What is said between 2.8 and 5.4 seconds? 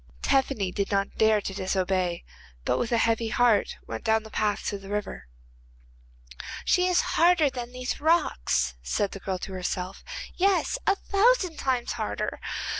a heavy heart went down the path to the river.